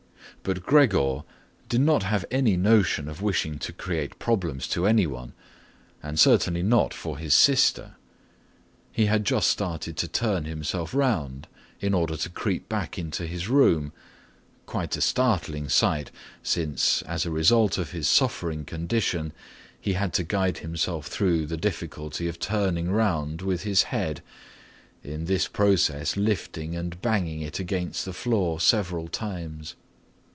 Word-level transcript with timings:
But 0.43 0.63
Gregor 0.63 1.21
did 1.69 1.81
not 1.81 2.01
have 2.01 2.25
any 2.31 2.57
notion 2.57 3.07
of 3.07 3.21
wishing 3.21 3.59
to 3.59 3.71
create 3.71 4.17
problems 4.17 4.65
for 4.65 4.87
anyone 4.87 5.33
and 6.01 6.19
certainly 6.19 6.63
not 6.63 6.95
for 6.95 7.19
his 7.19 7.35
sister. 7.35 7.93
He 8.91 9.05
had 9.05 9.23
just 9.23 9.51
started 9.51 9.97
to 9.97 10.07
turn 10.07 10.45
himself 10.45 10.95
around 10.95 11.47
in 11.79 11.93
order 11.93 12.17
to 12.17 12.29
creep 12.29 12.67
back 12.67 12.97
into 12.97 13.27
his 13.27 13.49
room, 13.49 13.93
quite 14.65 14.97
a 14.97 15.01
startling 15.01 15.69
sight, 15.69 16.09
since, 16.41 17.03
as 17.03 17.23
a 17.23 17.29
result 17.29 17.77
of 17.77 17.91
his 17.91 18.07
suffering 18.07 18.65
condition, 18.65 19.33
he 19.79 19.93
had 19.93 20.11
to 20.13 20.23
guide 20.23 20.59
himself 20.59 21.05
through 21.05 21.45
the 21.45 21.57
difficulty 21.57 22.27
of 22.27 22.39
turning 22.39 22.87
around 22.87 23.43
with 23.43 23.61
his 23.61 23.83
head, 23.83 24.23
in 25.03 25.25
this 25.25 25.47
process 25.47 26.17
lifting 26.17 26.75
and 26.75 26.99
banging 27.03 27.41
it 27.41 27.59
against 27.59 28.05
the 28.05 28.13
floor 28.13 28.59
several 28.59 29.07
times. 29.07 29.75